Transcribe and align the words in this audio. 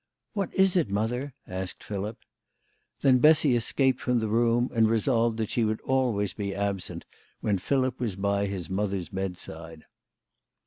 "What 0.33 0.51
is 0.55 0.75
it, 0.75 0.89
mother?" 0.89 1.35
asked 1.47 1.83
Philip. 1.83 2.17
Then 3.01 3.19
Bessy 3.19 3.55
escaped 3.55 4.01
from 4.01 4.17
the 4.17 4.29
room 4.29 4.71
and 4.73 4.89
resolved 4.89 5.37
that 5.37 5.51
she 5.51 5.63
would 5.63 5.79
always 5.81 6.33
be 6.33 6.55
absent 6.55 7.05
when 7.41 7.59
Philip 7.59 7.99
was 7.99 8.15
by 8.15 8.47
his 8.47 8.67
mother's 8.67 9.09
bedside. 9.09 9.85